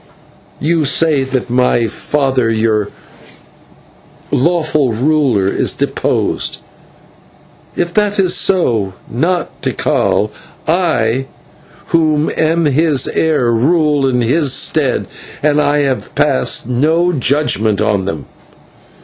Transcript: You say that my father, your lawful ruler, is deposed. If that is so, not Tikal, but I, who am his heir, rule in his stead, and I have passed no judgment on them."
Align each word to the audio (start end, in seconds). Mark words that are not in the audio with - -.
You 0.59 0.83
say 0.83 1.23
that 1.23 1.51
my 1.51 1.85
father, 1.85 2.49
your 2.49 2.89
lawful 4.31 4.91
ruler, 4.91 5.47
is 5.47 5.73
deposed. 5.73 6.61
If 7.75 7.93
that 7.93 8.17
is 8.17 8.35
so, 8.35 8.93
not 9.07 9.61
Tikal, 9.61 10.31
but 10.65 10.75
I, 10.79 11.27
who 11.89 12.31
am 12.35 12.65
his 12.65 13.07
heir, 13.09 13.51
rule 13.51 14.07
in 14.09 14.21
his 14.21 14.53
stead, 14.53 15.05
and 15.43 15.61
I 15.61 15.81
have 15.81 16.15
passed 16.15 16.67
no 16.67 17.13
judgment 17.13 17.79
on 17.79 18.05
them." 18.05 18.25